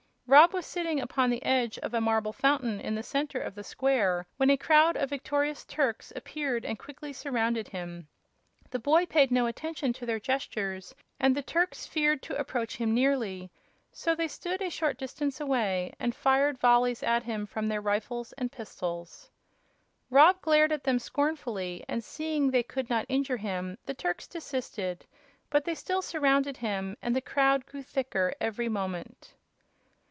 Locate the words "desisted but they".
24.29-25.75